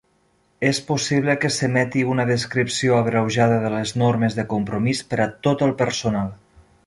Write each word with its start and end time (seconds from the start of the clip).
És 0.69 0.77
possible 0.85 1.35
que 1.41 1.51
s'emeti 1.57 2.01
una 2.13 2.25
descripció 2.29 2.97
abreujada 3.01 3.59
de 3.65 3.71
les 3.75 3.95
normes 4.05 4.39
de 4.39 4.47
compromís 4.57 5.03
per 5.13 5.21
a 5.27 5.31
tot 5.49 5.65
el 5.69 5.77
personal. 5.83 6.35